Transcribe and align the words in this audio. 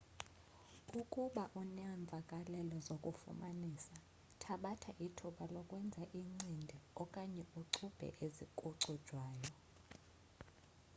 ukuba 1.01 1.43
unemvakalelo 1.61 2.75
zokufumanisa 2.87 3.95
thabatha 4.41 4.91
ithuba 5.05 5.43
lokwenza 5.53 6.03
incindi 6.21 6.77
okanye 7.01 7.43
ucubhe 7.61 8.07
ezicujwayo 8.25 9.51